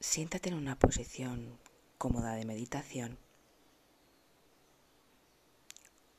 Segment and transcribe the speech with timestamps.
[0.00, 1.58] Siéntate en una posición
[1.98, 3.18] cómoda de meditación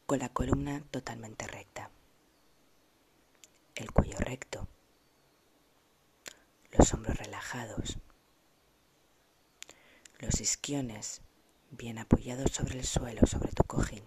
[0.05, 1.89] con la columna totalmente recta,
[3.75, 4.67] el cuello recto,
[6.77, 7.99] los hombros relajados,
[10.19, 11.21] los isquiones
[11.71, 14.03] bien apoyados sobre el suelo, sobre tu cojín.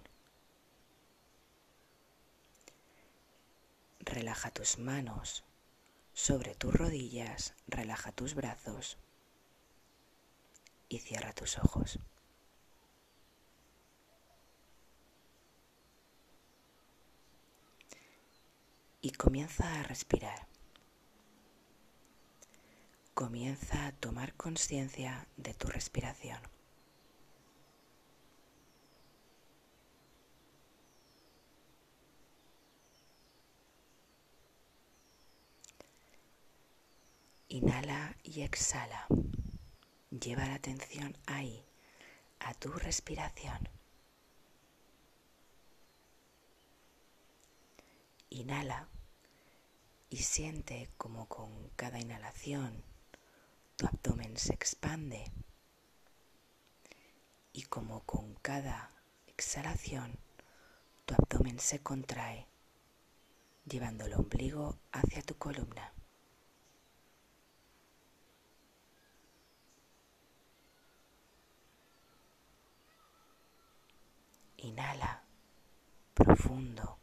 [4.00, 5.44] Relaja tus manos
[6.12, 8.98] sobre tus rodillas, relaja tus brazos
[10.92, 11.98] y cierra tus ojos.
[19.00, 20.46] Y comienza a respirar.
[23.14, 26.40] Comienza a tomar conciencia de tu respiración.
[37.48, 39.06] Inhala y exhala.
[40.20, 41.64] Lleva la atención ahí,
[42.38, 43.66] a tu respiración.
[48.28, 48.88] Inhala
[50.10, 52.84] y siente como con cada inhalación
[53.76, 55.24] tu abdomen se expande
[57.54, 58.90] y como con cada
[59.26, 60.18] exhalación
[61.06, 62.46] tu abdomen se contrae,
[63.64, 65.91] llevando el ombligo hacia tu columna.
[74.62, 75.22] Inhala
[76.14, 76.98] profundo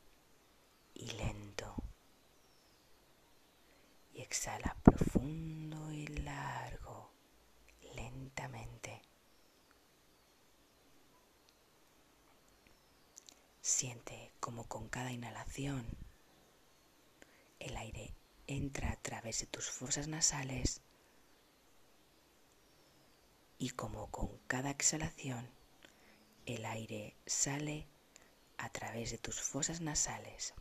[0.93, 1.75] y lento.
[4.13, 7.11] Y exhala profundo y largo,
[7.95, 9.01] lentamente.
[13.61, 15.85] Siente como con cada inhalación
[17.59, 18.13] el aire
[18.47, 20.81] entra a través de tus fosas nasales
[23.57, 25.58] y como con cada exhalación
[26.55, 27.85] el aire sale
[28.57, 30.53] a través de tus fosas nasales.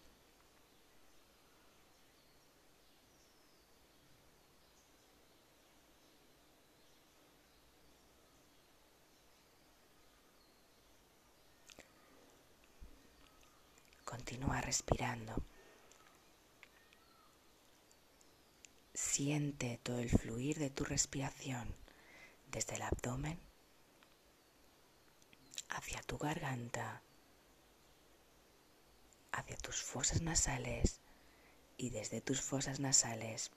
[14.05, 15.43] Continúa respirando.
[18.95, 21.75] Siente todo el fluir de tu respiración
[22.51, 23.48] desde el abdomen
[25.79, 27.03] hacia tu garganta,
[29.31, 31.01] hacia tus fosas nasales
[31.77, 33.53] y desde tus fosas nasales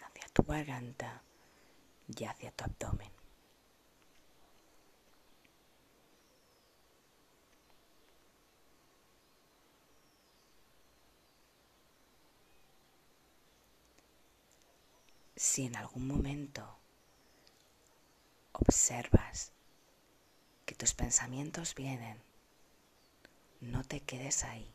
[0.00, 1.22] hacia tu garganta
[2.08, 3.12] y hacia tu abdomen.
[15.36, 16.78] Si en algún momento
[18.52, 19.52] observas
[20.70, 22.16] que tus pensamientos vienen,
[23.60, 24.72] no te quedes ahí.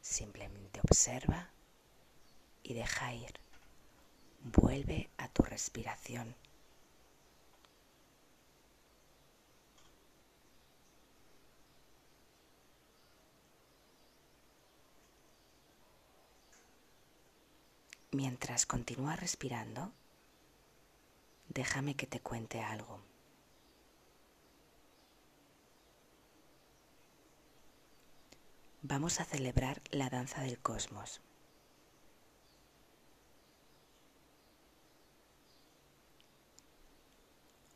[0.00, 1.50] Simplemente observa
[2.64, 3.32] y deja ir.
[4.42, 6.34] Vuelve a tu respiración.
[18.10, 19.92] Mientras continúas respirando,
[21.50, 23.13] déjame que te cuente algo.
[28.86, 31.22] Vamos a celebrar la danza del cosmos.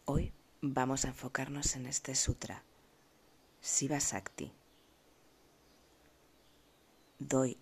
[0.04, 2.62] Hoy vamos a enfocarnos en este sutra,
[3.62, 4.52] Siva Sakti.
[7.18, 7.56] Doy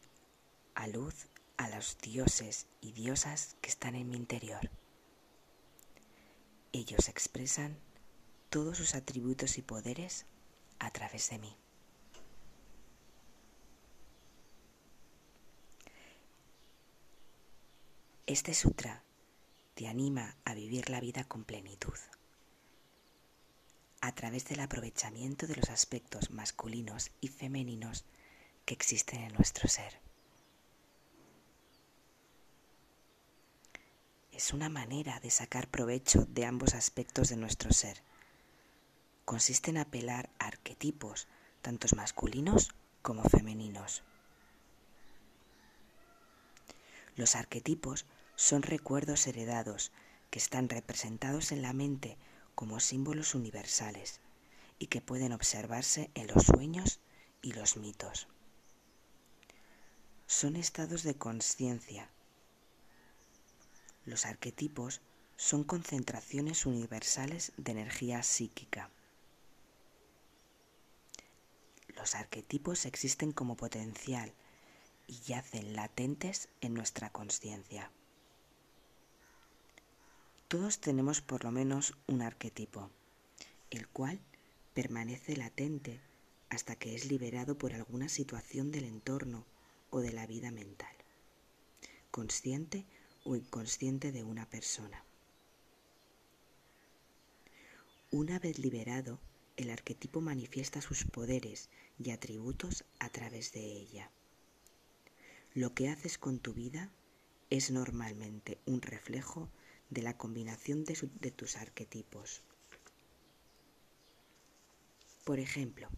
[0.75, 4.71] a luz a los dioses y diosas que están en mi interior.
[6.73, 7.79] Ellos expresan
[8.51, 10.27] todos sus atributos y poderes
[10.81, 11.56] a través de mí.
[18.28, 19.05] Este sutra
[19.76, 21.94] te anima a vivir la vida con plenitud,
[24.00, 28.05] a través del aprovechamiento de los aspectos masculinos y femeninos
[28.64, 30.00] que existen en nuestro ser.
[34.32, 38.02] Es una manera de sacar provecho de ambos aspectos de nuestro ser.
[39.25, 41.29] Consiste en apelar arquetipos,
[41.62, 44.02] tanto masculinos como femeninos.
[47.14, 48.05] Los arquetipos
[48.37, 49.93] son recuerdos heredados
[50.31, 52.19] que están representados en la mente
[52.55, 54.21] como símbolos universales
[54.79, 57.00] y que pueden observarse en los sueños
[57.43, 58.29] y los mitos.
[60.27, 62.11] Son estados de conciencia.
[64.05, 65.00] Los arquetipos
[65.37, 68.91] son concentraciones universales de energía psíquica.
[71.89, 74.35] Los arquetipos existen como potencial
[75.06, 77.91] y yacen latentes en nuestra conciencia.
[80.48, 82.90] Todos tenemos por lo menos un arquetipo,
[83.70, 84.20] el cual
[84.75, 86.00] permanece latente
[86.50, 89.44] hasta que es liberado por alguna situación del entorno
[89.90, 90.94] o de la vida mental,
[92.12, 92.84] consciente
[93.25, 95.02] o inconsciente de una persona.
[98.12, 99.19] Una vez liberado,
[99.56, 104.12] el arquetipo manifiesta sus poderes y atributos a través de ella.
[105.54, 106.93] Lo que haces con tu vida
[107.50, 109.48] es normalmente un reflejo
[109.91, 112.43] de la combinación de, tus arquetipos.
[115.25, 115.88] Por ejemplo,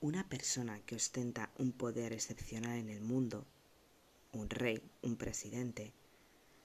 [0.00, 3.46] una persona que ostenta un poder excepcional en el mundo,
[4.32, 5.92] un rey, un presidente,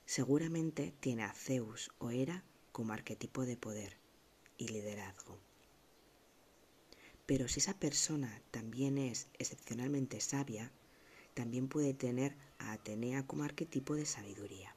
[0.06, 3.97] seguramente tiene a Zeus o Hera como arquetipo de poder
[4.57, 5.39] y liderazgo.
[7.25, 10.71] Pero si esa persona también es excepcionalmente sabia,
[11.33, 14.75] también puede tener a Atenea como arquetipo de sabiduría.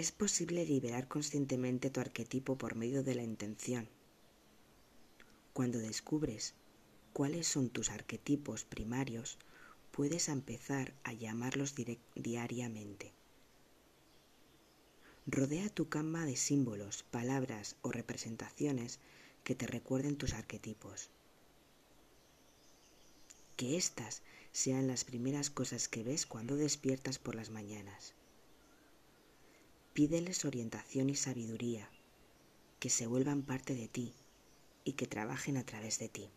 [0.00, 3.86] Es posible liberar conscientemente tu arquetipo por medio de la intención.
[5.52, 6.54] Cuando descubres
[7.12, 9.36] cuáles son tus arquetipos primarios,
[9.90, 11.74] puedes empezar a llamarlos
[12.14, 13.12] diariamente.
[15.26, 19.00] Rodea tu cama de símbolos, palabras o representaciones
[19.44, 21.10] que te recuerden tus arquetipos.
[23.58, 28.14] Que éstas sean las primeras cosas que ves cuando despiertas por las mañanas.
[29.92, 31.90] Pídeles orientación y sabiduría,
[32.78, 34.14] que se vuelvan parte de ti
[34.84, 36.30] y que trabajen a través de ti.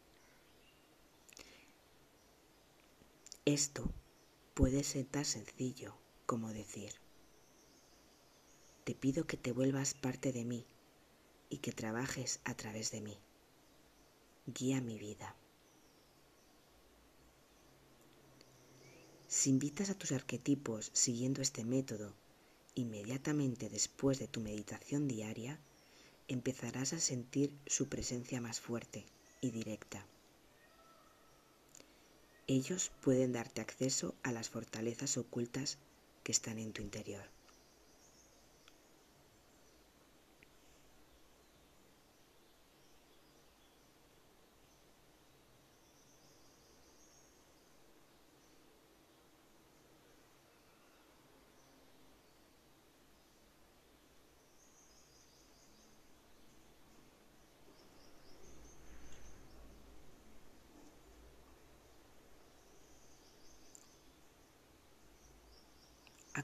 [3.45, 3.91] Esto
[4.53, 5.95] puede ser tan sencillo
[6.25, 6.93] como decir,
[8.85, 10.65] te pido que te vuelvas parte de mí
[11.49, 13.17] y que trabajes a través de mí.
[14.47, 15.35] Guía mi vida.
[19.27, 22.13] Si invitas a tus arquetipos siguiendo este método,
[22.75, 25.59] inmediatamente después de tu meditación diaria,
[26.27, 29.05] empezarás a sentir su presencia más fuerte
[29.41, 30.05] y directa.
[32.47, 35.77] Ellos pueden darte acceso a las fortalezas ocultas
[36.23, 37.23] que están en tu interior.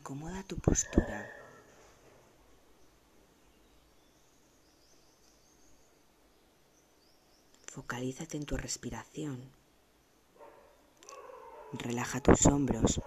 [0.10, 1.30] Acomoda tu postura.
[7.68, 9.40] Focalízate en tu respiración.
[11.74, 13.00] Relaja tus hombros.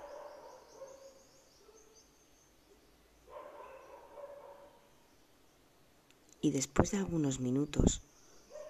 [6.41, 8.01] Y después de algunos minutos,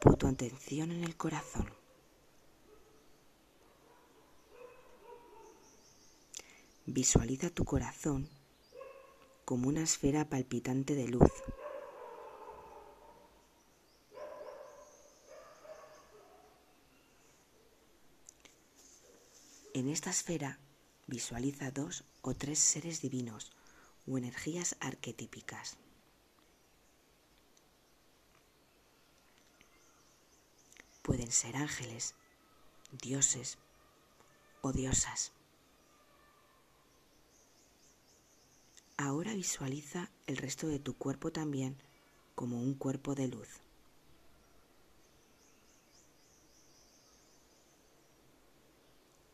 [0.00, 1.81] pon tu atención en el corazón.
[6.86, 8.28] Visualiza tu corazón
[9.44, 11.30] como una esfera palpitante de luz.
[19.74, 20.58] En esta esfera
[21.06, 23.52] visualiza dos o tres seres divinos
[24.08, 25.76] o energías arquetípicas.
[31.02, 32.16] Pueden ser ángeles,
[32.90, 33.58] dioses
[34.62, 35.32] o diosas.
[39.04, 41.76] Ahora visualiza el resto de tu cuerpo también
[42.36, 43.48] como un cuerpo de luz.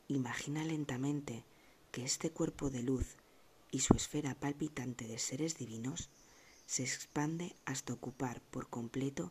[0.09, 1.45] Imagina lentamente
[1.93, 3.17] que este cuerpo de luz
[3.71, 6.09] y su esfera palpitante de seres divinos
[6.65, 9.31] se expande hasta ocupar por completo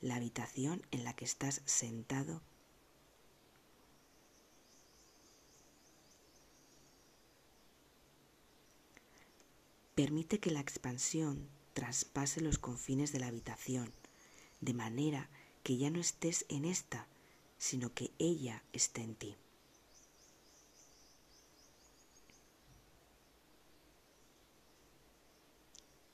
[0.00, 2.42] la habitación en la que estás sentado
[9.96, 13.90] Permite que la expansión traspase los confines de la habitación,
[14.60, 15.30] de manera
[15.62, 17.06] que ya no estés en esta,
[17.56, 19.36] sino que ella esté en ti.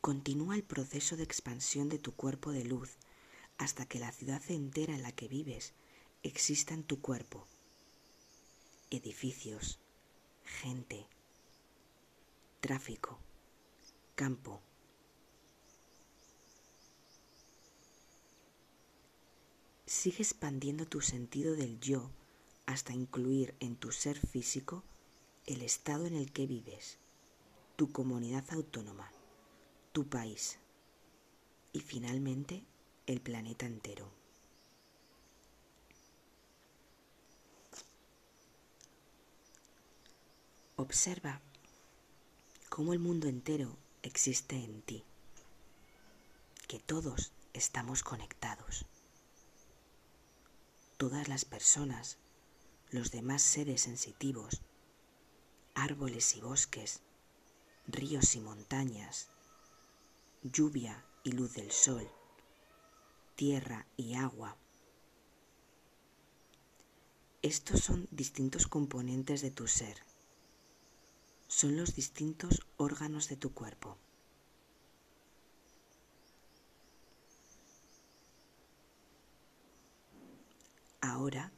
[0.00, 2.90] Continúa el proceso de expansión de tu cuerpo de luz
[3.58, 5.72] hasta que la ciudad entera en la que vives
[6.22, 7.48] exista en tu cuerpo.
[8.90, 9.80] Edificios,
[10.44, 11.04] gente,
[12.60, 13.18] tráfico,
[14.14, 14.60] campo.
[19.86, 22.10] Sigue expandiendo tu sentido del yo
[22.66, 24.82] hasta incluir en tu ser físico
[25.46, 26.98] el estado en el que vives,
[27.76, 29.10] tu comunidad autónoma,
[29.92, 30.58] tu país
[31.72, 32.62] y finalmente
[33.06, 34.08] el planeta entero.
[40.76, 41.40] Observa
[42.68, 45.04] cómo el mundo entero existe en ti,
[46.68, 48.86] que todos estamos conectados.
[50.96, 52.18] Todas las personas,
[52.90, 54.62] los demás seres sensitivos,
[55.74, 57.00] árboles y bosques,
[57.86, 59.28] ríos y montañas,
[60.42, 62.08] lluvia y luz del sol,
[63.36, 64.56] tierra y agua.
[67.42, 70.11] Estos son distintos componentes de tu ser.
[71.54, 73.98] Son los distintos órganos de tu cuerpo.
[81.02, 81.52] Ahora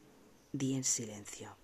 [0.53, 1.57] di en silencio.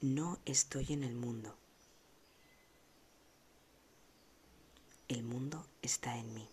[0.00, 1.56] No estoy en el mundo.
[5.08, 6.48] El mundo está en mí.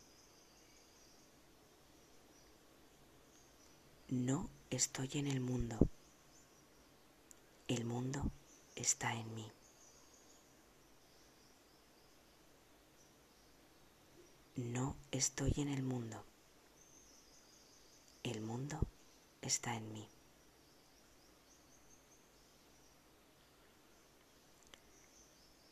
[4.10, 5.78] No estoy en el mundo.
[7.68, 8.32] El mundo
[8.76, 9.52] está en mí.
[14.56, 16.24] No estoy en el mundo.
[18.22, 18.80] El mundo
[19.42, 20.08] está en mí.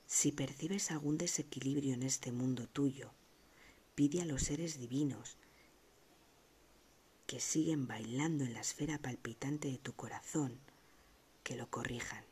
[0.07, 3.12] Si percibes algún desequilibrio en este mundo tuyo,
[3.93, 5.38] pide a los seres divinos
[7.27, 10.73] que siguen bailando en la esfera palpitante de tu corazón
[11.43, 12.23] que lo corrijan.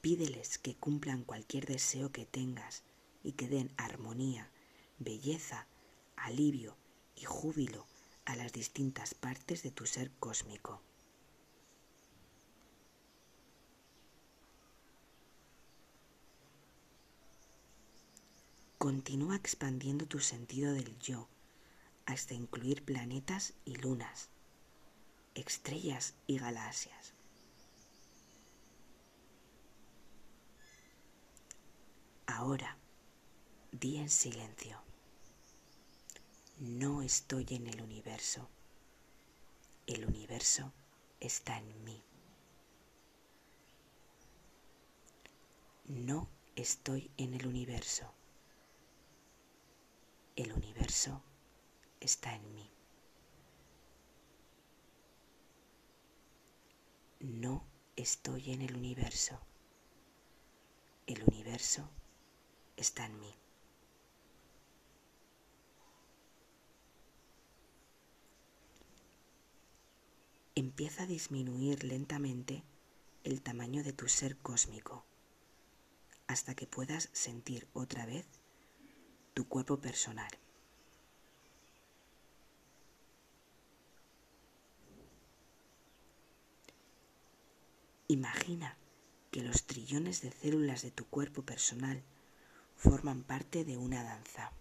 [0.00, 2.82] Pídeles que cumplan cualquier deseo que tengas
[3.22, 4.50] y que den armonía,
[4.98, 5.66] belleza,
[6.16, 6.76] alivio
[7.14, 7.86] y júbilo
[8.24, 10.82] a las distintas partes de tu ser cósmico.
[18.78, 21.28] Continúa expandiendo tu sentido del yo
[22.04, 24.31] hasta incluir planetas y lunas,
[25.34, 27.14] estrellas y galaxias.
[32.26, 32.76] Ahora,
[33.70, 34.82] di en silencio,
[36.58, 38.48] no estoy en el universo,
[39.86, 40.72] el universo
[41.20, 42.02] está en mí.
[45.86, 48.12] No estoy en el universo
[50.36, 51.22] el universo
[52.00, 52.70] está en mí.
[57.22, 57.64] No
[57.94, 59.38] estoy en el universo.
[61.06, 61.88] El universo
[62.76, 63.32] está en mí.
[70.56, 72.64] Empieza a disminuir lentamente
[73.22, 75.04] el tamaño de tu ser cósmico
[76.26, 78.26] hasta que puedas sentir otra vez
[79.32, 80.41] tu cuerpo personal.
[88.12, 88.76] Imagina
[89.30, 92.02] que los trillones de células de tu cuerpo personal
[92.76, 94.52] forman parte de una danza.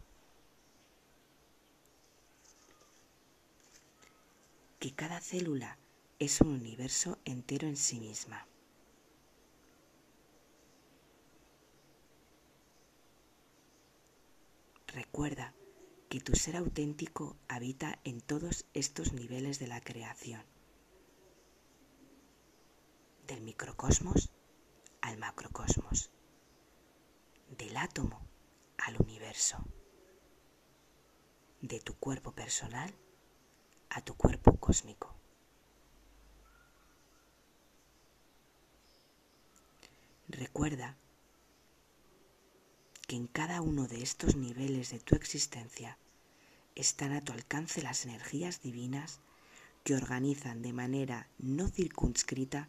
[4.80, 5.78] Que cada célula
[6.18, 8.48] es un universo entero en sí misma.
[14.88, 15.54] Recuerda
[16.08, 20.42] que tu ser auténtico habita en todos estos niveles de la creación,
[23.32, 24.30] del microcosmos
[25.00, 26.12] al macrocosmos,
[27.58, 28.20] del átomo
[28.78, 29.66] al universo,
[31.62, 32.94] de tu cuerpo personal
[33.90, 35.16] a tu cuerpo cósmico.
[40.28, 40.98] Recuerda
[43.08, 45.98] en cada uno de estos niveles de tu existencia
[46.76, 49.22] están a tu alcance las energías divinas
[49.86, 52.68] que organizan de manera no circunscrita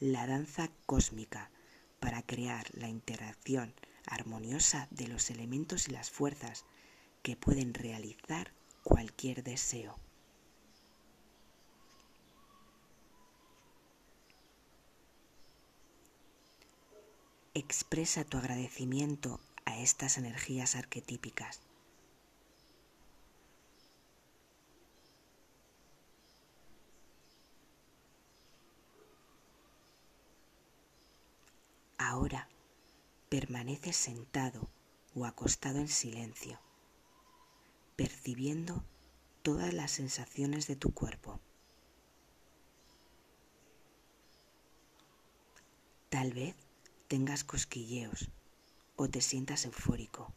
[0.00, 1.50] la danza cósmica
[2.00, 3.74] para crear la interacción
[4.06, 6.64] armoniosa de los elementos y las fuerzas
[7.22, 8.52] que pueden realizar
[8.82, 9.98] cualquier deseo.
[17.52, 21.60] Expresa tu agradecimiento a estas energías arquetípicas.
[32.02, 32.48] Ahora
[33.28, 34.70] permanece sentado
[35.14, 36.58] o acostado en silencio,
[37.94, 38.82] percibiendo
[39.42, 41.40] todas las sensaciones de tu cuerpo.
[46.08, 46.56] Tal vez
[47.06, 48.30] tengas cosquilleos
[48.96, 50.32] o te sientas eufórico.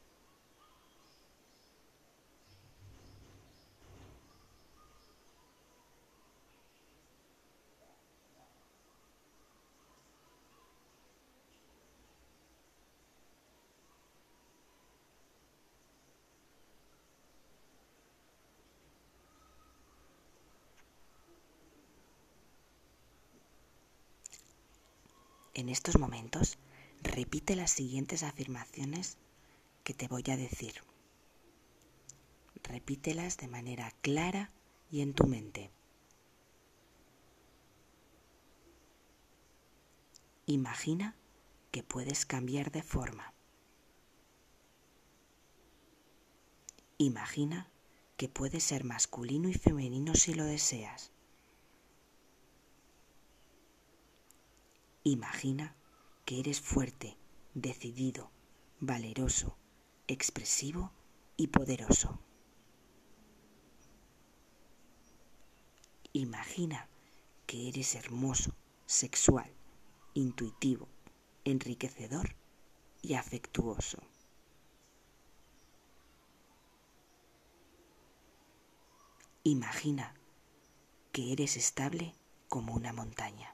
[25.55, 26.57] En estos momentos,
[27.03, 29.17] repite las siguientes afirmaciones
[29.83, 30.73] que te voy a decir.
[32.63, 34.49] Repítelas de manera clara
[34.89, 35.69] y en tu mente.
[40.47, 41.15] Imagina
[41.71, 43.33] que puedes cambiar de forma.
[46.97, 47.69] Imagina
[48.17, 51.12] que puedes ser masculino y femenino si lo deseas.
[55.05, 55.75] Imagina
[56.23, 57.17] que eres fuerte,
[57.53, 58.31] decidido,
[58.79, 59.57] valeroso,
[60.07, 60.91] expresivo
[61.35, 62.19] y poderoso.
[66.13, 66.87] Imagina
[67.47, 68.55] que eres hermoso,
[68.85, 69.51] sexual,
[70.13, 70.87] intuitivo,
[71.43, 72.35] enriquecedor
[73.01, 73.97] y afectuoso.
[79.43, 80.13] Imagina
[81.11, 82.15] que eres estable
[82.47, 83.53] como una montaña.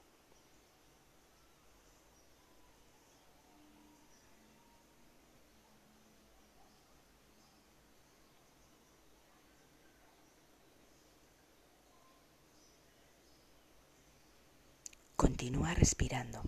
[15.20, 16.40] Continúa respirando.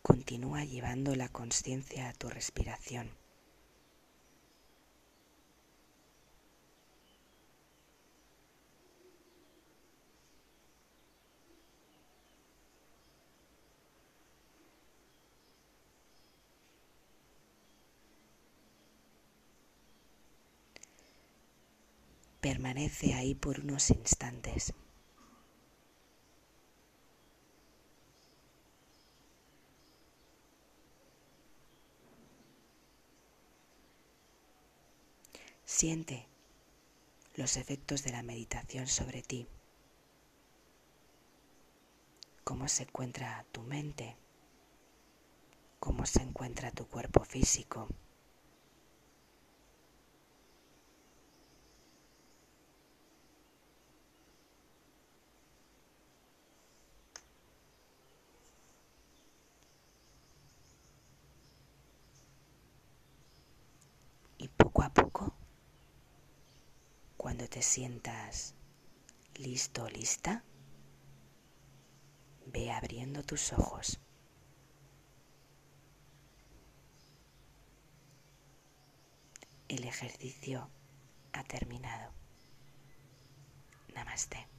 [0.00, 3.10] Continúa llevando la conciencia a tu respiración.
[22.46, 24.72] Permanece ahí por unos instantes.
[35.64, 36.28] Siente
[37.34, 39.48] los efectos de la meditación sobre ti,
[42.44, 44.14] cómo se encuentra tu mente,
[45.80, 47.88] cómo se encuentra tu cuerpo físico.
[64.56, 65.34] Poco a poco
[67.16, 68.54] cuando te sientas
[69.34, 70.44] listo o lista,
[72.46, 74.00] ve abriendo tus ojos.
[79.68, 80.70] El ejercicio
[81.32, 82.12] ha terminado.
[83.94, 84.55] Namaste.